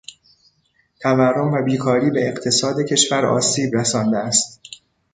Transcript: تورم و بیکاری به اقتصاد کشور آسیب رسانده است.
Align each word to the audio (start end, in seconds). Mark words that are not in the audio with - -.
تورم 1.01 1.53
و 1.53 1.61
بیکاری 1.63 2.09
به 2.11 2.27
اقتصاد 2.27 2.81
کشور 2.81 3.25
آسیب 3.25 3.75
رسانده 3.75 4.17
است. 4.17 4.61